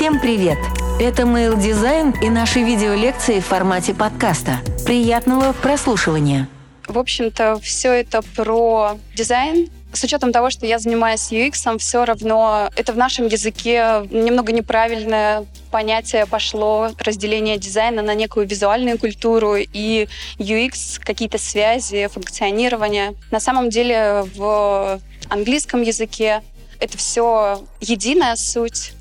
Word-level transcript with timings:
Всем 0.00 0.18
привет! 0.18 0.56
Это 0.98 1.24
Mail 1.24 1.58
Design 1.58 2.14
и 2.24 2.30
наши 2.30 2.60
видеолекции 2.60 3.38
в 3.38 3.44
формате 3.44 3.92
подкаста. 3.92 4.60
Приятного 4.86 5.52
прослушивания! 5.52 6.48
В 6.88 6.98
общем-то, 6.98 7.60
все 7.62 7.92
это 7.92 8.22
про 8.34 8.96
дизайн, 9.14 9.68
с 9.92 10.02
учетом 10.02 10.32
того, 10.32 10.48
что 10.48 10.64
я 10.64 10.78
занимаюсь 10.78 11.30
UX, 11.30 11.76
все 11.76 12.06
равно 12.06 12.70
это 12.76 12.94
в 12.94 12.96
нашем 12.96 13.26
языке 13.26 14.08
немного 14.10 14.54
неправильное 14.54 15.44
понятие 15.70 16.24
пошло 16.24 16.92
разделение 16.98 17.58
дизайна 17.58 18.00
на 18.00 18.14
некую 18.14 18.46
визуальную 18.46 18.98
культуру 18.98 19.56
и 19.56 20.08
UX, 20.38 20.98
какие-то 20.98 21.36
связи, 21.36 22.08
функционирование. 22.10 23.12
На 23.30 23.38
самом 23.38 23.68
деле 23.68 24.24
в 24.34 24.98
английском 25.28 25.82
языке 25.82 26.40
это 26.80 26.96
все 26.96 27.60
единая 27.82 28.36
суть 28.36 28.94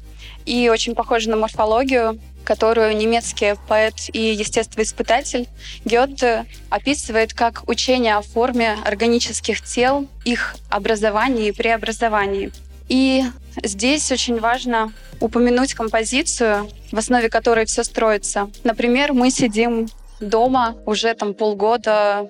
и 0.50 0.68
очень 0.68 0.95
похоже 0.95 1.29
на 1.29 1.36
морфологию, 1.36 2.20
которую 2.43 2.97
немецкий 2.97 3.54
поэт 3.68 3.93
и 4.11 4.33
естествоиспытатель 4.33 5.47
Гёте 5.86 6.46
описывает 6.71 7.36
как 7.36 7.69
учение 7.69 8.15
о 8.15 8.23
форме 8.23 8.75
органических 8.83 9.61
тел, 9.61 10.07
их 10.25 10.56
образовании 10.71 11.50
и 11.50 11.51
преобразовании. 11.51 12.51
И 12.87 13.25
здесь 13.64 14.11
очень 14.11 14.39
важно 14.39 14.92
упомянуть 15.21 15.75
композицию, 15.75 16.68
в 16.92 16.97
основе 16.97 17.29
которой 17.29 17.68
все 17.68 17.84
строится. 17.84 18.50
Например, 18.64 19.14
мы 19.14 19.29
сидим 19.29 19.87
дома 20.20 20.75
уже 20.87 21.14
там 21.14 21.36
полгода 21.36 22.28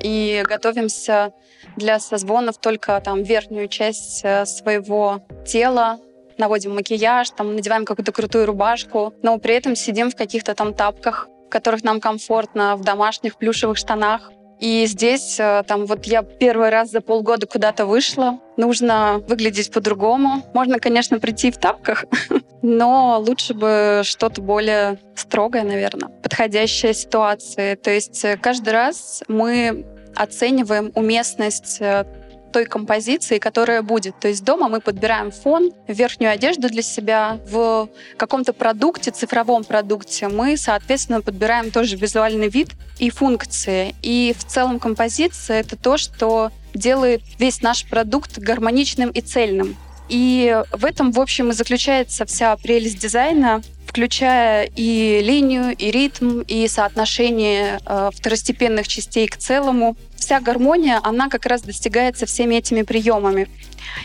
и 0.00 0.44
готовимся 0.46 1.32
для 1.76 1.98
созвонов 1.98 2.58
только 2.58 3.00
там 3.04 3.24
верхнюю 3.24 3.66
часть 3.66 4.20
э, 4.22 4.46
своего 4.46 5.26
тела 5.44 5.98
наводим 6.38 6.74
макияж, 6.74 7.30
там 7.30 7.54
надеваем 7.54 7.84
какую-то 7.84 8.12
крутую 8.12 8.46
рубашку, 8.46 9.14
но 9.22 9.38
при 9.38 9.54
этом 9.54 9.76
сидим 9.76 10.10
в 10.10 10.16
каких-то 10.16 10.54
там 10.54 10.74
тапках, 10.74 11.28
в 11.46 11.50
которых 11.50 11.84
нам 11.84 12.00
комфортно, 12.00 12.76
в 12.76 12.82
домашних 12.82 13.36
плюшевых 13.36 13.76
штанах. 13.76 14.30
И 14.60 14.86
здесь, 14.86 15.38
э, 15.38 15.62
там, 15.68 15.86
вот 15.86 16.04
я 16.06 16.22
первый 16.22 16.70
раз 16.70 16.90
за 16.90 17.00
полгода 17.00 17.46
куда-то 17.46 17.86
вышла, 17.86 18.40
нужно 18.56 19.22
выглядеть 19.28 19.72
по-другому. 19.72 20.42
Можно, 20.52 20.80
конечно, 20.80 21.20
прийти 21.20 21.52
в 21.52 21.58
тапках, 21.58 22.06
но 22.62 23.22
лучше 23.24 23.54
бы 23.54 24.02
что-то 24.04 24.42
более 24.42 24.98
строгое, 25.14 25.62
наверное, 25.62 26.08
подходящее 26.08 26.92
ситуации. 26.92 27.76
То 27.76 27.90
есть 27.90 28.24
э, 28.24 28.36
каждый 28.36 28.70
раз 28.70 29.22
мы 29.28 29.86
оцениваем 30.16 30.90
уместность 30.96 31.80
э, 31.80 32.04
той 32.52 32.64
композиции, 32.64 33.38
которая 33.38 33.82
будет. 33.82 34.18
То 34.20 34.28
есть 34.28 34.44
дома 34.44 34.68
мы 34.68 34.80
подбираем 34.80 35.30
фон, 35.30 35.72
верхнюю 35.86 36.32
одежду 36.32 36.68
для 36.68 36.82
себя. 36.82 37.38
В 37.46 37.88
каком-то 38.16 38.52
продукте, 38.52 39.10
цифровом 39.10 39.64
продукте, 39.64 40.28
мы, 40.28 40.56
соответственно, 40.56 41.20
подбираем 41.20 41.70
тоже 41.70 41.96
визуальный 41.96 42.48
вид 42.48 42.70
и 42.98 43.10
функции. 43.10 43.94
И 44.02 44.34
в 44.36 44.44
целом 44.44 44.78
композиция— 44.78 45.60
это 45.60 45.76
то, 45.76 45.96
что 45.96 46.50
делает 46.74 47.22
весь 47.38 47.62
наш 47.62 47.84
продукт 47.84 48.38
гармоничным 48.38 49.10
и 49.10 49.20
цельным. 49.20 49.76
И 50.08 50.62
в 50.72 50.84
этом, 50.84 51.12
в 51.12 51.20
общем, 51.20 51.50
и 51.50 51.52
заключается 51.52 52.24
вся 52.24 52.56
прелесть 52.56 52.98
дизайна, 52.98 53.62
включая 53.88 54.68
и 54.76 55.20
линию, 55.22 55.74
и 55.74 55.90
ритм, 55.90 56.42
и 56.42 56.68
соотношение 56.68 57.80
э, 57.86 58.10
второстепенных 58.14 58.86
частей 58.86 59.26
к 59.26 59.38
целому 59.38 59.96
вся 60.14 60.40
гармония, 60.40 61.00
она 61.02 61.30
как 61.30 61.46
раз 61.46 61.62
достигается 61.62 62.26
всеми 62.26 62.56
этими 62.56 62.82
приемами. 62.82 63.48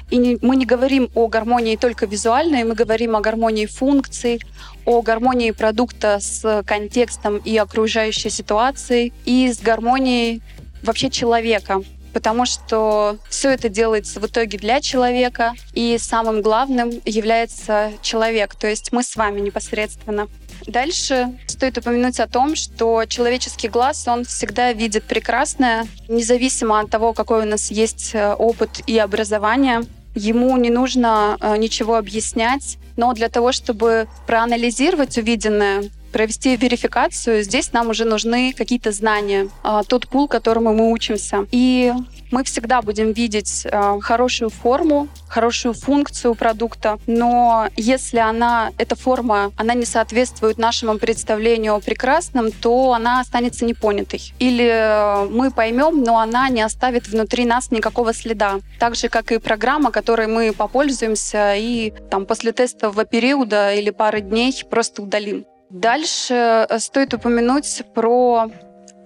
И 0.10 0.38
мы 0.42 0.56
не 0.56 0.66
говорим 0.66 1.10
о 1.16 1.28
гармонии 1.28 1.76
только 1.76 2.06
визуальной, 2.06 2.64
мы 2.64 2.76
говорим 2.76 3.16
о 3.18 3.20
гармонии 3.20 3.66
функций, 3.66 4.40
о 4.86 5.02
гармонии 5.02 5.52
продукта 5.52 6.20
с 6.22 6.64
контекстом 6.66 7.38
и 7.38 7.58
окружающей 7.58 8.30
ситуацией, 8.30 9.12
и 9.26 9.52
с 9.52 9.60
гармонией 9.60 10.42
вообще 10.82 11.10
человека 11.10 11.82
потому 12.14 12.46
что 12.46 13.18
все 13.30 13.50
это 13.50 13.70
делается 13.70 14.20
в 14.20 14.28
итоге 14.28 14.58
для 14.58 14.80
человека, 14.80 15.54
и 15.74 15.98
самым 15.98 16.42
главным 16.42 16.92
является 17.06 17.92
человек, 18.02 18.56
то 18.56 18.68
есть 18.68 18.92
мы 18.92 19.04
с 19.04 19.16
вами 19.16 19.40
непосредственно. 19.42 20.28
Дальше 20.68 21.38
стоит 21.48 21.78
упомянуть 21.78 22.20
о 22.20 22.28
том, 22.28 22.56
что 22.56 23.04
человеческий 23.06 23.68
глаз, 23.68 24.08
он 24.08 24.24
всегда 24.24 24.72
видит 24.72 25.04
прекрасное, 25.04 25.88
независимо 26.08 26.80
от 26.80 26.90
того, 26.90 27.14
какой 27.14 27.42
у 27.42 27.46
нас 27.46 27.72
есть 27.72 28.12
э, 28.14 28.34
опыт 28.34 28.70
и 28.88 28.98
образование. 28.98 29.82
Ему 30.16 30.56
не 30.58 30.70
нужно 30.70 31.38
э, 31.42 31.58
ничего 31.58 31.98
объяснять, 31.98 32.78
но 32.96 33.14
для 33.14 33.30
того, 33.30 33.52
чтобы 33.52 34.08
проанализировать 34.28 35.18
увиденное, 35.18 35.90
провести 36.14 36.56
верификацию, 36.56 37.44
здесь 37.44 37.74
нам 37.74 37.90
уже 37.90 38.06
нужны 38.06 38.54
какие-то 38.54 38.92
знания, 38.92 39.50
а, 39.64 39.84
тот 39.84 40.08
пул, 40.08 40.30
которому 40.30 40.74
мы 40.74 40.92
учимся. 40.92 41.46
И 41.52 41.92
мы 42.34 42.44
всегда 42.44 42.82
будем 42.82 43.12
видеть 43.12 43.62
э, 43.64 44.00
хорошую 44.02 44.50
форму, 44.50 45.08
хорошую 45.28 45.76
функцию 45.76 46.34
продукта, 46.34 46.98
но 47.06 47.68
если 47.78 48.18
она, 48.18 48.72
эта 48.80 48.96
форма, 48.96 49.52
она 49.56 49.76
не 49.76 49.86
соответствует 49.86 50.58
нашему 50.58 50.98
представлению 50.98 51.76
о 51.76 51.80
прекрасном, 51.80 52.52
то 52.52 52.94
она 52.94 53.20
останется 53.20 53.66
непонятой. 53.66 54.34
Или 54.40 54.68
э, 54.68 55.30
мы 55.30 55.52
поймем, 55.52 56.02
но 56.02 56.18
она 56.18 56.50
не 56.50 56.64
оставит 56.64 57.08
внутри 57.08 57.46
нас 57.46 57.70
никакого 57.70 58.16
следа. 58.16 58.62
Так 58.80 58.96
же, 58.96 59.10
как 59.10 59.32
и 59.32 59.38
программа, 59.38 59.92
которой 59.92 60.26
мы 60.26 60.54
попользуемся 60.54 61.54
и 61.56 61.94
там 62.10 62.26
после 62.26 62.52
тестового 62.52 63.06
периода 63.06 63.76
или 63.76 63.92
пары 63.92 64.22
дней 64.22 64.54
просто 64.72 65.04
удалим. 65.04 65.46
Дальше 65.74 66.68
э, 66.70 66.80
стоит 66.80 67.14
упомянуть 67.14 67.84
про 67.94 68.50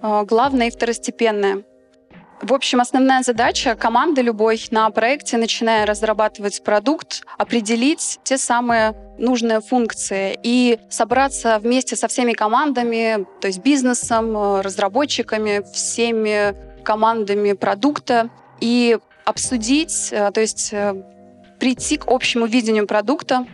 главное 0.00 0.68
и 0.68 0.70
второстепенное. 0.70 1.64
В 2.40 2.52
общем, 2.52 2.80
основная 2.80 3.22
задача 3.22 3.74
команды 3.74 4.22
любой 4.22 4.62
на 4.70 4.88
проекте, 4.90 5.38
начиная 5.38 5.86
разрабатывать 5.86 6.62
продукт, 6.62 7.24
определить 7.36 8.20
те 8.22 8.38
самые 8.38 8.94
нужные 9.18 9.60
функции 9.60 10.38
и 10.42 10.78
собраться 10.88 11.58
вместе 11.58 11.96
со 11.96 12.06
всеми 12.06 12.34
командами, 12.34 13.26
то 13.40 13.48
есть 13.48 13.60
бизнесом, 13.60 14.60
разработчиками, 14.60 15.64
всеми 15.72 16.54
командами 16.84 17.54
продукта 17.54 18.28
и 18.60 18.98
обсудить, 19.24 20.10
э, 20.12 20.30
то 20.30 20.40
есть 20.40 20.68
э, 20.72 20.94
прийти 21.58 21.96
к 21.96 22.04
общему 22.06 22.46
видению 22.46 22.86
продукта, 22.86 23.46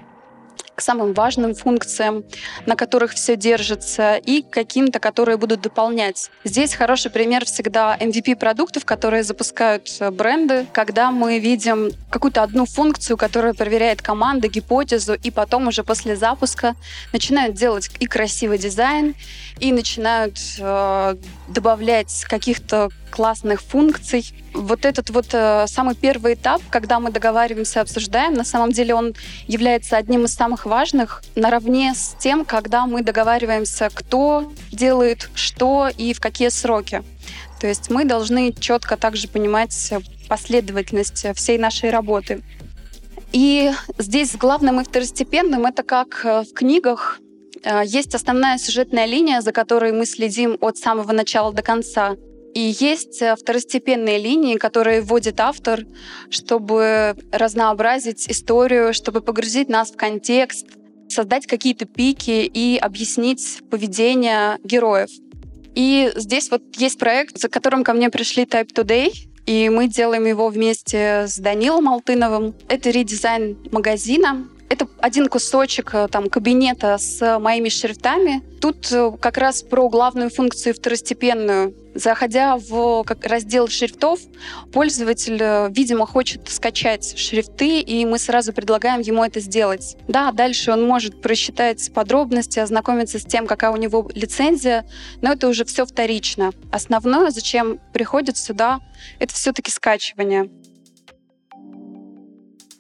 к 0.74 0.80
самым 0.80 1.12
важным 1.12 1.54
функциям, 1.54 2.24
на 2.66 2.76
которых 2.76 3.12
все 3.12 3.36
держится, 3.36 4.16
и 4.16 4.42
каким-то, 4.42 4.98
которые 4.98 5.36
будут 5.36 5.60
дополнять. 5.60 6.30
Здесь 6.44 6.74
хороший 6.74 7.10
пример 7.10 7.44
всегда 7.44 7.96
MVP 7.96 8.36
продуктов, 8.36 8.84
которые 8.84 9.22
запускают 9.22 9.88
э, 10.00 10.10
бренды, 10.10 10.66
когда 10.72 11.10
мы 11.10 11.38
видим 11.38 11.90
какую-то 12.10 12.42
одну 12.42 12.66
функцию, 12.66 13.16
которая 13.16 13.54
проверяет 13.54 14.02
команда, 14.02 14.48
гипотезу, 14.48 15.14
и 15.14 15.30
потом 15.30 15.68
уже 15.68 15.84
после 15.84 16.16
запуска 16.16 16.74
начинают 17.12 17.54
делать 17.54 17.90
и 18.00 18.06
красивый 18.06 18.58
дизайн, 18.58 19.14
и 19.60 19.72
начинают 19.72 20.38
э, 20.58 21.16
добавлять 21.48 22.24
каких-то 22.28 22.90
классных 23.10 23.62
функций. 23.62 24.34
Вот 24.52 24.84
этот 24.84 25.10
вот 25.10 25.26
э, 25.32 25.66
самый 25.68 25.94
первый 25.94 26.34
этап, 26.34 26.60
когда 26.68 26.98
мы 26.98 27.10
договариваемся, 27.10 27.80
обсуждаем, 27.80 28.34
на 28.34 28.44
самом 28.44 28.72
деле 28.72 28.94
он 28.94 29.14
является 29.46 29.96
одним 29.96 30.24
из 30.24 30.34
самых 30.34 30.63
важных, 30.66 31.22
наравне 31.34 31.92
с 31.94 32.16
тем, 32.18 32.44
когда 32.44 32.86
мы 32.86 33.02
договариваемся, 33.02 33.90
кто 33.92 34.52
делает 34.70 35.28
что 35.34 35.88
и 35.88 36.12
в 36.12 36.20
какие 36.20 36.48
сроки. 36.48 37.02
То 37.60 37.66
есть 37.66 37.90
мы 37.90 38.04
должны 38.04 38.52
четко 38.52 38.96
также 38.96 39.28
понимать 39.28 39.92
последовательность 40.28 41.26
всей 41.34 41.58
нашей 41.58 41.90
работы. 41.90 42.42
И 43.32 43.72
здесь 43.98 44.36
главным 44.36 44.80
и 44.80 44.84
второстепенным 44.84 45.66
это 45.66 45.82
как 45.82 46.24
в 46.24 46.52
книгах 46.54 47.18
э, 47.64 47.82
есть 47.84 48.14
основная 48.14 48.58
сюжетная 48.58 49.06
линия, 49.06 49.40
за 49.40 49.50
которой 49.50 49.92
мы 49.92 50.06
следим 50.06 50.56
от 50.60 50.78
самого 50.78 51.10
начала 51.12 51.52
до 51.52 51.62
конца. 51.62 52.16
И 52.54 52.74
есть 52.78 53.20
э, 53.20 53.34
второстепенные 53.34 54.18
линии, 54.18 54.56
которые 54.56 55.00
вводит 55.00 55.40
автор, 55.40 55.84
чтобы 56.30 57.16
разнообразить 57.32 58.30
историю, 58.30 58.94
чтобы 58.94 59.20
погрузить 59.20 59.68
нас 59.68 59.90
в 59.90 59.96
контекст, 59.96 60.66
создать 61.08 61.46
какие-то 61.46 61.84
пики 61.84 62.50
и 62.52 62.78
объяснить 62.78 63.60
поведение 63.70 64.58
героев. 64.62 65.10
И 65.74 66.12
здесь 66.14 66.50
вот 66.50 66.62
есть 66.76 66.98
проект, 66.98 67.38
за 67.38 67.48
которым 67.48 67.82
ко 67.82 67.92
мне 67.92 68.08
пришли 68.08 68.44
Type 68.44 68.72
Today, 68.72 69.12
и 69.46 69.68
мы 69.68 69.88
делаем 69.88 70.24
его 70.24 70.48
вместе 70.48 71.26
с 71.26 71.36
Данилом 71.38 71.88
Алтыновым. 71.88 72.54
Это 72.68 72.90
редизайн 72.90 73.58
магазина, 73.72 74.48
это 74.74 74.88
один 74.98 75.28
кусочек 75.28 75.94
э, 75.94 76.08
там, 76.10 76.28
кабинета 76.28 76.98
с 76.98 77.38
моими 77.38 77.68
шрифтами. 77.68 78.42
Тут 78.60 78.90
э, 78.92 79.12
как 79.20 79.38
раз 79.38 79.62
про 79.62 79.88
главную 79.88 80.30
функцию 80.30 80.74
второстепенную. 80.74 81.74
Заходя 81.94 82.56
в 82.56 83.04
раздел 83.22 83.68
шрифтов, 83.68 84.18
пользователь, 84.72 85.38
э, 85.40 85.68
видимо, 85.70 86.06
хочет 86.06 86.48
скачать 86.48 87.16
шрифты, 87.16 87.80
и 87.80 88.04
мы 88.04 88.18
сразу 88.18 88.52
предлагаем 88.52 89.00
ему 89.00 89.24
это 89.24 89.38
сделать. 89.38 89.96
Да, 90.08 90.32
дальше 90.32 90.72
он 90.72 90.84
может 90.84 91.22
просчитать 91.22 91.92
подробности, 91.94 92.58
ознакомиться 92.58 93.20
с 93.20 93.24
тем, 93.24 93.46
какая 93.46 93.70
у 93.70 93.76
него 93.76 94.10
лицензия, 94.14 94.84
но 95.22 95.32
это 95.32 95.46
уже 95.48 95.64
все 95.64 95.86
вторично. 95.86 96.50
Основное, 96.72 97.30
зачем 97.30 97.78
приходит 97.92 98.36
сюда, 98.36 98.80
это 99.20 99.32
все-таки 99.34 99.70
скачивание. 99.70 100.50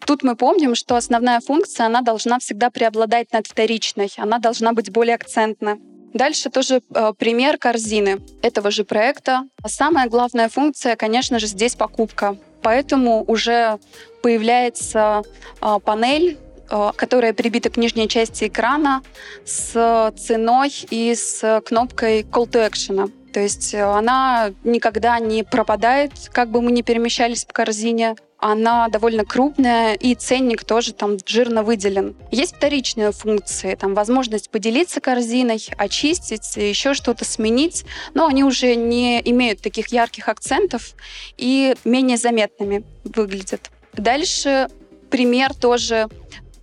Тут 0.06 0.22
мы 0.22 0.36
помним, 0.36 0.74
что 0.74 0.96
основная 0.96 1.40
функция, 1.40 1.86
она 1.86 2.02
должна 2.02 2.38
всегда 2.38 2.70
преобладать 2.70 3.32
над 3.32 3.46
вторичной, 3.46 4.10
она 4.18 4.38
должна 4.38 4.72
быть 4.72 4.90
более 4.90 5.14
акцентна. 5.14 5.78
Дальше 6.12 6.48
тоже 6.48 6.80
э, 6.94 7.12
пример 7.18 7.58
корзины 7.58 8.20
этого 8.40 8.70
же 8.70 8.84
проекта. 8.84 9.48
Самая 9.66 10.08
главная 10.08 10.48
функция, 10.48 10.94
конечно 10.94 11.40
же, 11.40 11.46
здесь 11.46 11.74
покупка. 11.74 12.36
Поэтому 12.62 13.24
уже 13.26 13.78
появляется 14.22 15.22
э, 15.60 15.78
панель, 15.84 16.38
э, 16.70 16.90
которая 16.94 17.32
прибита 17.32 17.68
к 17.68 17.76
нижней 17.76 18.08
части 18.08 18.44
экрана 18.44 19.02
с 19.44 20.12
ценой 20.16 20.72
и 20.90 21.14
с 21.16 21.62
кнопкой 21.66 22.22
Call 22.22 22.48
to 22.48 22.70
Action. 22.70 23.10
То 23.32 23.40
есть 23.40 23.74
она 23.74 24.52
никогда 24.62 25.18
не 25.18 25.42
пропадает, 25.42 26.12
как 26.30 26.50
бы 26.50 26.62
мы 26.62 26.70
ни 26.70 26.82
перемещались 26.82 27.44
по 27.44 27.52
корзине 27.52 28.14
она 28.44 28.88
довольно 28.88 29.24
крупная, 29.24 29.94
и 29.94 30.14
ценник 30.14 30.64
тоже 30.64 30.92
там 30.92 31.16
жирно 31.24 31.62
выделен. 31.62 32.14
Есть 32.30 32.56
вторичные 32.56 33.10
функции, 33.10 33.74
там 33.74 33.94
возможность 33.94 34.50
поделиться 34.50 35.00
корзиной, 35.00 35.66
очистить, 35.78 36.54
еще 36.56 36.92
что-то 36.92 37.24
сменить, 37.24 37.86
но 38.12 38.26
они 38.26 38.44
уже 38.44 38.74
не 38.74 39.18
имеют 39.30 39.62
таких 39.62 39.88
ярких 39.88 40.28
акцентов 40.28 40.92
и 41.38 41.74
менее 41.84 42.18
заметными 42.18 42.84
выглядят. 43.04 43.70
Дальше 43.94 44.68
пример 45.08 45.54
тоже 45.54 46.08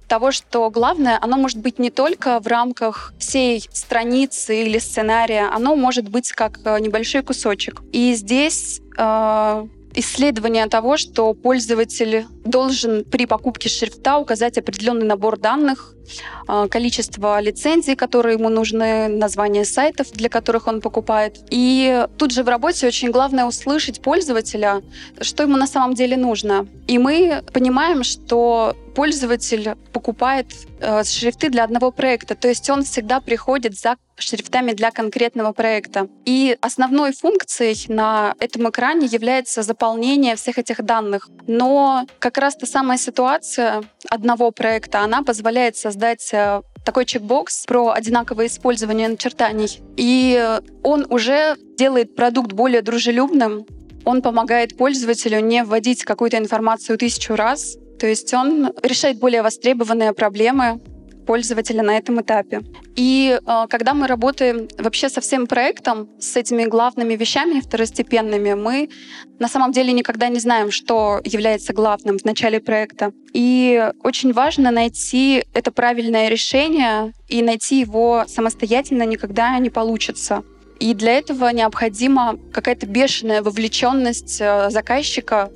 того, 0.07 0.31
что 0.31 0.69
главное, 0.69 1.17
оно 1.19 1.37
может 1.37 1.57
быть 1.57 1.79
не 1.79 1.89
только 1.89 2.39
в 2.39 2.45
рамках 2.45 3.11
всей 3.17 3.67
страницы 3.71 4.61
или 4.61 4.77
сценария, 4.77 5.49
оно 5.51 5.75
может 5.75 6.09
быть 6.09 6.31
как 6.31 6.59
э, 6.63 6.79
небольшой 6.79 7.23
кусочек. 7.23 7.81
И 7.91 8.13
здесь 8.13 8.81
э, 8.99 9.67
исследование 9.95 10.67
того, 10.67 10.97
что 10.97 11.33
пользователь 11.33 12.25
должен 12.45 13.03
при 13.03 13.25
покупке 13.25 13.69
шрифта 13.69 14.17
указать 14.17 14.57
определенный 14.57 15.05
набор 15.05 15.37
данных, 15.37 15.95
а, 16.47 16.67
количество 16.67 17.39
лицензий, 17.39 17.95
которые 17.95 18.37
ему 18.37 18.49
нужны, 18.49 19.07
название 19.07 19.65
сайтов, 19.65 20.11
для 20.11 20.29
которых 20.29 20.67
он 20.67 20.81
покупает. 20.81 21.39
И 21.49 22.05
тут 22.17 22.31
же 22.31 22.43
в 22.43 22.49
работе 22.49 22.87
очень 22.87 23.11
главное 23.11 23.45
услышать 23.45 24.01
пользователя, 24.01 24.81
что 25.19 25.43
ему 25.43 25.57
на 25.57 25.67
самом 25.67 25.93
деле 25.93 26.17
нужно. 26.17 26.67
И 26.87 26.97
мы 26.97 27.43
понимаем, 27.53 28.03
что 28.03 28.75
пользователь 28.93 29.75
покупает 29.93 30.47
э, 30.79 31.03
шрифты 31.03 31.49
для 31.49 31.63
одного 31.63 31.91
проекта, 31.91 32.35
то 32.35 32.47
есть 32.47 32.69
он 32.69 32.83
всегда 32.83 33.19
приходит 33.19 33.79
за 33.79 33.95
шрифтами 34.17 34.73
для 34.73 34.91
конкретного 34.91 35.51
проекта. 35.51 36.07
И 36.25 36.57
основной 36.61 37.13
функцией 37.13 37.91
на 37.93 38.35
этом 38.39 38.69
экране 38.69 39.07
является 39.07 39.63
заполнение 39.63 40.35
всех 40.35 40.59
этих 40.59 40.83
данных. 40.83 41.29
Но 41.47 42.05
как 42.19 42.37
раз 42.37 42.55
та 42.55 42.67
самая 42.67 42.97
ситуация 42.97 43.83
одного 44.09 44.51
проекта, 44.51 44.99
она 44.99 45.23
позволяет 45.23 45.75
создать 45.75 46.29
э, 46.33 46.61
такой 46.85 47.05
чекбокс 47.05 47.65
про 47.65 47.91
одинаковое 47.91 48.47
использование 48.47 49.07
начертаний. 49.07 49.81
И 49.97 50.59
он 50.83 51.07
уже 51.09 51.57
делает 51.77 52.15
продукт 52.15 52.53
более 52.53 52.81
дружелюбным, 52.81 53.65
он 54.05 54.21
помогает 54.21 54.77
пользователю 54.77 55.39
не 55.41 55.63
вводить 55.63 56.03
какую-то 56.03 56.37
информацию 56.37 56.97
тысячу 56.97 57.35
раз, 57.35 57.77
то 58.01 58.07
есть 58.07 58.33
он 58.33 58.73
решает 58.81 59.19
более 59.19 59.43
востребованные 59.43 60.13
проблемы 60.13 60.81
пользователя 61.27 61.83
на 61.83 61.99
этом 61.99 62.19
этапе. 62.19 62.61
И 62.95 63.39
э, 63.39 63.67
когда 63.69 63.93
мы 63.93 64.07
работаем 64.07 64.67
вообще 64.79 65.07
со 65.07 65.21
всем 65.21 65.45
проектом, 65.45 66.09
с 66.19 66.35
этими 66.35 66.65
главными 66.65 67.13
вещами 67.15 67.59
второстепенными, 67.59 68.55
мы 68.55 68.89
на 69.37 69.47
самом 69.47 69.71
деле 69.71 69.93
никогда 69.93 70.29
не 70.29 70.39
знаем, 70.39 70.71
что 70.71 71.21
является 71.23 71.73
главным 71.73 72.17
в 72.17 72.25
начале 72.25 72.59
проекта. 72.59 73.11
И 73.33 73.91
очень 74.03 74.33
важно 74.33 74.71
найти 74.71 75.43
это 75.53 75.71
правильное 75.71 76.27
решение, 76.27 77.13
и 77.29 77.43
найти 77.43 77.81
его 77.81 78.23
самостоятельно 78.27 79.05
никогда 79.05 79.59
не 79.59 79.69
получится. 79.69 80.41
И 80.79 80.95
для 80.95 81.19
этого 81.19 81.53
необходима 81.53 82.39
какая-то 82.51 82.87
бешеная 82.87 83.43
вовлеченность 83.43 84.41
э, 84.41 84.71
заказчика 84.71 85.51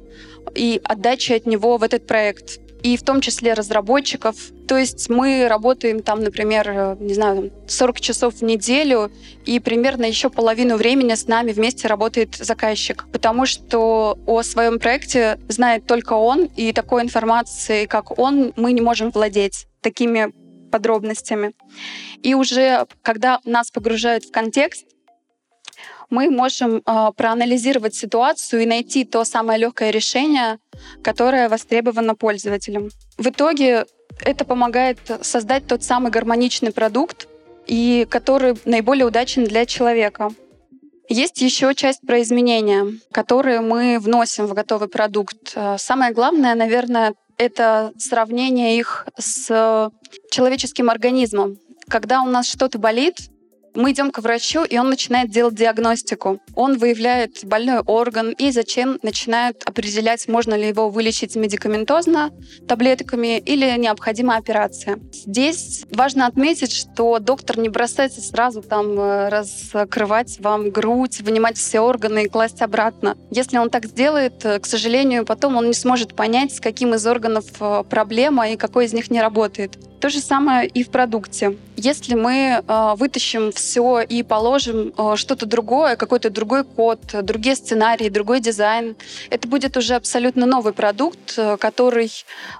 и 0.53 0.81
отдача 0.83 1.35
от 1.35 1.45
него 1.45 1.77
в 1.77 1.83
этот 1.83 2.05
проект 2.05 2.59
и 2.85 2.97
в 2.97 3.03
том 3.03 3.19
числе 3.19 3.53
разработчиков. 3.53 4.35
То 4.67 4.77
есть 4.77 5.09
мы 5.09 5.47
работаем 5.47 6.03
там, 6.03 6.23
например, 6.23 6.97
не 6.99 7.15
знаю, 7.15 7.51
40 7.67 7.99
часов 7.99 8.35
в 8.35 8.41
неделю, 8.43 9.11
и 9.43 9.59
примерно 9.59 10.05
еще 10.05 10.29
половину 10.29 10.77
времени 10.77 11.15
с 11.15 11.27
нами 11.27 11.51
вместе 11.51 11.87
работает 11.87 12.35
заказчик, 12.35 13.05
потому 13.11 13.47
что 13.47 14.19
о 14.27 14.43
своем 14.43 14.77
проекте 14.77 15.39
знает 15.47 15.87
только 15.87 16.13
он, 16.13 16.47
и 16.55 16.73
такой 16.73 17.01
информации, 17.01 17.85
как 17.85 18.19
он, 18.19 18.53
мы 18.55 18.71
не 18.71 18.81
можем 18.81 19.09
владеть 19.09 19.65
такими 19.81 20.31
подробностями. 20.71 21.53
И 22.21 22.35
уже 22.35 22.85
когда 23.01 23.39
нас 23.45 23.71
погружают 23.71 24.25
в 24.25 24.31
контекст, 24.31 24.85
мы 26.09 26.29
можем 26.29 26.77
э, 26.85 27.11
проанализировать 27.15 27.95
ситуацию 27.95 28.63
и 28.63 28.65
найти 28.65 29.05
то 29.05 29.23
самое 29.23 29.59
легкое 29.59 29.91
решение, 29.91 30.59
которое 31.03 31.49
востребовано 31.49 32.15
пользователем. 32.15 32.89
В 33.17 33.27
итоге 33.27 33.85
это 34.23 34.45
помогает 34.45 34.99
создать 35.21 35.67
тот 35.67 35.83
самый 35.83 36.11
гармоничный 36.11 36.71
продукт, 36.71 37.27
и 37.67 38.07
который 38.09 38.55
наиболее 38.65 39.05
удачен 39.05 39.43
для 39.45 39.65
человека. 39.65 40.31
Есть 41.07 41.41
еще 41.41 41.73
часть 41.75 42.01
про 42.01 42.21
изменения, 42.21 42.99
которые 43.11 43.61
мы 43.61 43.99
вносим 43.99 44.47
в 44.47 44.53
готовый 44.53 44.87
продукт. 44.87 45.53
А, 45.55 45.77
самое 45.77 46.13
главное, 46.13 46.55
наверное, 46.55 47.13
это 47.37 47.91
сравнение 47.97 48.77
их 48.77 49.07
с 49.17 49.91
человеческим 50.31 50.89
организмом. 50.89 51.57
Когда 51.87 52.21
у 52.21 52.25
нас 52.25 52.47
что-то 52.47 52.79
болит, 52.79 53.29
мы 53.75 53.91
идем 53.91 54.11
к 54.11 54.19
врачу, 54.19 54.63
и 54.63 54.77
он 54.77 54.89
начинает 54.89 55.29
делать 55.29 55.55
диагностику. 55.55 56.39
Он 56.55 56.77
выявляет 56.77 57.43
больной 57.43 57.79
орган 57.79 58.31
и 58.31 58.51
зачем 58.51 58.99
начинает 59.03 59.63
определять, 59.63 60.27
можно 60.27 60.55
ли 60.55 60.67
его 60.67 60.89
вылечить 60.89 61.35
медикаментозно, 61.35 62.31
таблетками 62.67 63.39
или 63.39 63.65
необходима 63.77 64.37
операция. 64.37 64.99
Здесь 65.11 65.85
важно 65.91 66.27
отметить, 66.27 66.71
что 66.71 67.19
доктор 67.19 67.59
не 67.59 67.69
бросается 67.69 68.21
сразу 68.21 68.61
там 68.61 68.99
э, 68.99 69.29
раскрывать 69.29 70.39
вам 70.39 70.69
грудь, 70.69 71.21
вынимать 71.21 71.57
все 71.57 71.79
органы 71.79 72.23
и 72.23 72.29
класть 72.29 72.61
обратно. 72.61 73.17
Если 73.31 73.57
он 73.57 73.69
так 73.69 73.85
сделает, 73.85 74.45
э, 74.45 74.59
к 74.59 74.65
сожалению, 74.65 75.25
потом 75.25 75.57
он 75.57 75.67
не 75.67 75.73
сможет 75.73 76.15
понять, 76.15 76.55
с 76.55 76.59
каким 76.59 76.93
из 76.93 77.05
органов 77.05 77.45
э, 77.59 77.83
проблема 77.89 78.49
и 78.49 78.57
какой 78.57 78.85
из 78.85 78.93
них 78.93 79.11
не 79.11 79.21
работает. 79.21 79.77
То 79.99 80.09
же 80.09 80.19
самое 80.19 80.67
и 80.67 80.83
в 80.83 80.89
продукте. 80.89 81.57
Если 81.77 82.15
мы 82.15 82.61
э, 82.67 82.93
вытащим 82.97 83.51
все 83.51 84.01
и 84.01 84.23
положим 84.23 84.93
э, 84.97 85.15
что-то 85.15 85.45
другое, 85.45 85.95
какой-то 85.95 86.29
другой 86.29 86.63
код, 86.63 86.99
другие 87.23 87.55
сценарии, 87.55 88.09
другой 88.09 88.39
дизайн, 88.39 88.95
это 89.29 89.47
будет 89.47 89.77
уже 89.77 89.95
абсолютно 89.95 90.45
новый 90.45 90.73
продукт, 90.73 91.35
э, 91.37 91.57
который 91.57 92.11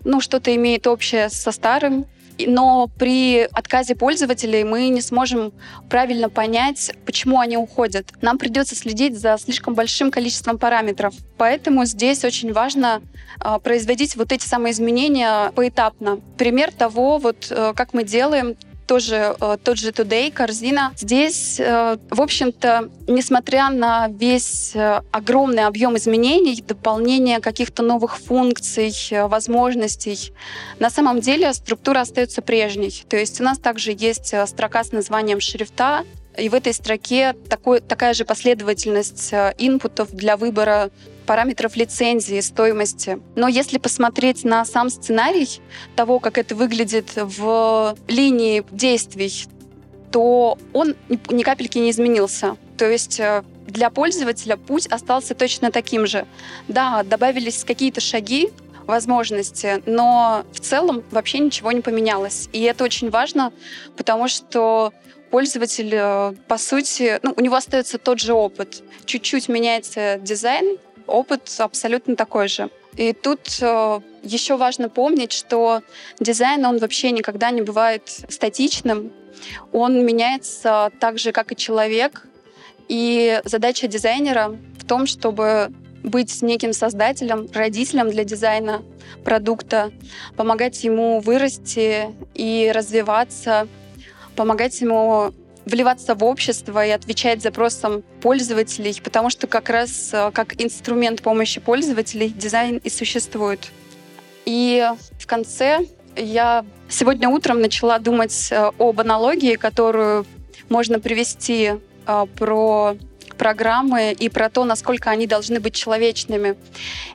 ну, 0.04 0.22
что-то 0.22 0.56
имеет 0.56 0.88
общее 0.88 1.30
со 1.30 1.52
старым, 1.52 2.06
но 2.40 2.90
при 2.98 3.44
отказе 3.52 3.96
пользователей 3.96 4.64
мы 4.64 4.90
не 4.90 5.02
сможем 5.02 5.54
правильно 5.90 6.30
понять, 6.30 6.92
почему 7.06 7.40
они 7.40 7.58
уходят. 7.58 8.08
Нам 8.22 8.38
придется 8.38 8.76
следить 8.76 9.18
за 9.18 9.38
слишком 9.38 9.74
большим 9.74 10.12
количеством 10.12 10.58
параметров. 10.58 11.14
Поэтому 11.38 11.86
здесь 11.86 12.24
очень 12.24 12.54
важно 12.54 13.02
э, 13.44 13.60
производить 13.64 14.16
вот 14.16 14.32
эти 14.32 14.46
самые 14.46 14.74
изменения 14.74 15.52
поэтапно. 15.56 16.20
Пример 16.38 16.72
того, 16.72 17.18
вот 17.18 17.48
э, 17.50 17.74
как 17.76 17.94
мы 17.94 18.04
делаем, 18.04 18.56
тоже 18.86 19.36
э, 19.40 19.58
тот 19.64 19.78
же 19.78 19.90
Today, 19.90 20.32
корзина. 20.32 20.94
Здесь, 20.98 21.60
э, 21.60 21.98
в 22.10 22.22
общем-то, 22.22 22.90
несмотря 23.08 23.70
на 23.70 24.08
весь 24.08 24.76
э, 24.76 25.02
огромный 25.12 25.66
объем 25.66 25.98
изменений, 25.98 26.64
дополнения 26.66 27.40
каких-то 27.40 27.84
новых 27.84 28.18
функций, 28.18 28.94
возможностей, 29.12 30.34
на 30.80 30.90
самом 30.90 31.20
деле 31.20 31.54
структура 31.54 32.02
остается 32.02 32.42
прежней. 32.42 33.04
То 33.10 33.18
есть 33.18 33.42
у 33.42 33.44
нас 33.44 33.58
также 33.58 33.92
есть 33.98 34.34
строка 34.48 34.84
с 34.84 34.92
названием 34.92 35.40
шрифта, 35.40 36.04
и 36.38 36.50
в 36.50 36.54
этой 36.54 36.74
строке 36.74 37.34
такой, 37.50 37.82
такая 37.82 38.14
же 38.14 38.26
последовательность 38.26 39.34
э, 39.34 39.54
инпутов 39.58 40.12
для 40.12 40.38
выбора 40.38 40.90
параметров 41.26 41.76
лицензии, 41.76 42.40
стоимости. 42.40 43.20
Но 43.36 43.48
если 43.48 43.78
посмотреть 43.78 44.44
на 44.44 44.64
сам 44.66 44.90
сценарий 44.90 45.62
того, 45.96 46.20
как 46.20 46.38
это 46.38 46.56
выглядит 46.56 47.12
в 47.16 47.96
линии 48.08 48.64
действий, 48.72 49.48
то 50.12 50.58
он 50.74 50.96
ни 51.30 51.44
капельки 51.44 51.78
не 51.78 51.92
изменился. 51.92 52.58
То 52.78 52.90
есть 52.90 53.20
э, 53.20 53.44
для 53.68 53.90
пользователя 53.90 54.58
путь 54.58 54.88
остался 54.88 55.36
точно 55.36 55.72
таким 55.72 56.06
же. 56.08 56.26
Да, 56.68 57.04
добавились 57.04 57.64
какие-то 57.64 58.02
шаги, 58.02 58.52
возможности, 58.86 59.82
но 59.86 60.46
в 60.52 60.60
целом 60.60 61.04
вообще 61.12 61.40
ничего 61.40 61.72
не 61.72 61.82
поменялось. 61.82 62.50
И 62.54 62.62
это 62.62 62.84
очень 62.84 63.10
важно, 63.10 63.52
потому 63.98 64.28
что 64.28 64.94
пользователь, 65.36 65.94
э, 65.94 66.34
по 66.48 66.58
сути, 66.58 67.20
ну, 67.22 67.34
у 67.36 67.42
него 67.42 67.58
остается 67.58 67.98
тот 67.98 68.20
же 68.22 68.32
опыт. 68.32 68.82
Чуть-чуть 69.04 69.50
меняется 69.50 70.18
дизайн, 70.22 70.78
опыт 71.08 71.54
абсолютно 71.58 72.16
такой 72.16 72.48
же. 72.48 72.70
И 72.96 73.12
тут 73.12 73.42
э, 73.60 74.00
еще 74.24 74.56
важно 74.56 74.88
помнить, 74.88 75.34
что 75.34 75.82
дизайн, 76.22 76.66
он 76.66 76.78
вообще 76.78 77.12
никогда 77.12 77.52
не 77.52 77.62
бывает 77.62 78.04
статичным. 78.30 79.12
Он 79.74 80.06
меняется 80.06 80.90
так 81.02 81.20
же, 81.20 81.34
как 81.34 81.52
и 81.52 81.58
человек. 81.58 82.26
И 82.88 83.42
задача 83.44 83.88
дизайнера 83.90 84.56
в 84.80 84.86
том, 84.88 85.06
чтобы 85.06 85.74
быть 86.02 86.42
неким 86.44 86.72
создателем, 86.72 87.50
родителем 87.54 88.10
для 88.10 88.24
дизайна 88.24 88.84
продукта, 89.26 89.92
помогать 90.38 90.82
ему 90.86 91.20
вырасти 91.20 92.08
и 92.34 92.72
развиваться, 92.74 93.68
помогать 94.36 94.80
ему 94.82 95.34
вливаться 95.66 96.16
в 96.16 96.24
общество 96.24 96.86
и 96.86 96.92
отвечать 96.92 97.42
запросам 97.42 98.04
пользователей, 98.22 99.00
потому 99.04 99.30
что 99.30 99.48
как 99.48 99.70
раз 99.70 100.12
э, 100.14 100.32
как 100.32 100.62
инструмент 100.62 101.22
помощи 101.22 101.60
пользователей 101.60 102.30
дизайн 102.30 102.78
и 102.84 102.90
существует. 102.90 103.72
И 104.46 104.88
в 105.20 105.26
конце 105.26 105.80
я 106.16 106.66
сегодня 106.88 107.30
утром 107.30 107.62
начала 107.62 107.98
думать 107.98 108.50
э, 108.52 108.72
об 108.78 109.00
аналогии, 109.00 109.56
которую 109.56 110.26
можно 110.70 111.00
привести 111.00 111.74
э, 112.06 112.26
про 112.38 112.96
программы 113.36 114.12
и 114.12 114.30
про 114.30 114.50
то, 114.50 114.64
насколько 114.64 115.10
они 115.10 115.28
должны 115.28 115.60
быть 115.60 115.76
человечными. 115.76 116.56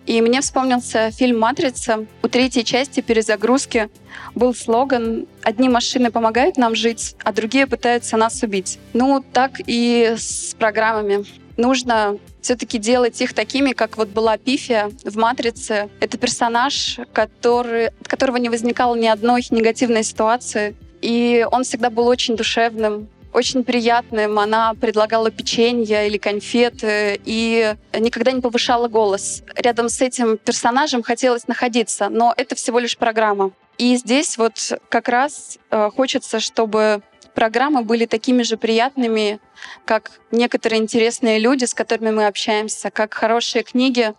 И 0.06 0.20
мне 0.20 0.40
вспомнился 0.40 1.10
фильм 1.10 1.38
«Матрица». 1.38 2.06
У 2.22 2.28
третьей 2.28 2.64
части 2.64 3.00
перезагрузки 3.00 3.90
был 4.34 4.54
слоган 4.54 5.26
«Одни 5.42 5.68
машины 5.68 6.10
помогают 6.10 6.56
нам 6.56 6.74
жить, 6.74 7.16
а 7.24 7.32
другие 7.32 7.66
пытаются 7.66 8.16
нас 8.16 8.42
убить». 8.42 8.78
Ну, 8.92 9.24
так 9.32 9.60
и 9.66 10.14
с 10.16 10.54
программами. 10.58 11.24
Нужно 11.56 12.16
все-таки 12.40 12.78
делать 12.78 13.20
их 13.20 13.34
такими, 13.34 13.72
как 13.72 13.96
вот 13.96 14.08
была 14.08 14.38
Пифия 14.38 14.90
в 15.04 15.16
«Матрице». 15.16 15.90
Это 16.00 16.16
персонаж, 16.16 16.98
который, 17.12 17.88
от 17.88 18.08
которого 18.08 18.36
не 18.36 18.48
возникало 18.48 18.94
ни 18.94 19.06
одной 19.06 19.44
негативной 19.50 20.04
ситуации. 20.04 20.74
И 21.02 21.46
он 21.50 21.64
всегда 21.64 21.90
был 21.90 22.06
очень 22.06 22.36
душевным, 22.36 23.08
очень 23.32 23.64
приятным. 23.64 24.38
Она 24.38 24.75
предлагала 24.75 25.30
печенье 25.30 26.06
или 26.06 26.18
конфеты 26.18 27.20
и 27.25 27.75
никогда 27.99 28.32
не 28.32 28.40
повышала 28.40 28.88
голос. 28.88 29.42
Рядом 29.56 29.88
с 29.88 30.00
этим 30.00 30.38
персонажем 30.38 31.02
хотелось 31.02 31.49
находиться, 31.49 32.08
но 32.08 32.34
это 32.37 32.54
всего 32.54 32.78
лишь 32.78 32.96
программа. 32.96 33.52
И 33.78 33.96
здесь 33.96 34.37
вот 34.37 34.78
как 34.90 35.08
раз 35.08 35.58
э, 35.70 35.90
хочется, 35.96 36.38
чтобы 36.38 37.02
программы 37.34 37.82
были 37.82 38.06
такими 38.06 38.42
же 38.42 38.56
приятными, 38.56 39.40
как 39.84 40.10
некоторые 40.30 40.82
интересные 40.82 41.38
люди, 41.38 41.64
с 41.64 41.72
которыми 41.72 42.10
мы 42.10 42.26
общаемся, 42.26 42.90
как 42.90 43.14
хорошие 43.14 43.62
книги, 43.62 44.12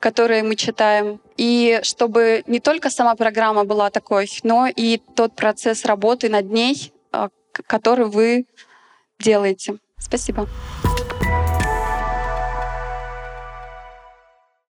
которые 0.00 0.42
мы 0.42 0.56
читаем. 0.56 1.20
И 1.38 1.80
чтобы 1.82 2.42
не 2.46 2.60
только 2.60 2.90
сама 2.90 3.14
программа 3.14 3.64
была 3.64 3.90
такой, 3.90 4.28
но 4.42 4.66
и 4.66 5.00
тот 5.14 5.34
процесс 5.34 5.84
работы 5.84 6.28
над 6.28 6.50
ней, 6.50 6.92
э, 7.12 7.28
который 7.66 8.06
вы 8.06 8.46
делаете. 9.18 9.78
Спасибо. 9.98 10.46